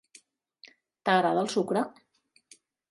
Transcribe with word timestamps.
T'agrada 1.11 1.45
el 1.47 1.53
sucre? 1.59 1.87